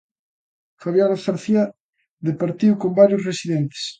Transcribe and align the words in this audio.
Fabiola 0.81 1.17
García 1.25 1.63
departiu 2.29 2.71
con 2.81 2.91
varios 3.01 3.25
residentes. 3.29 3.83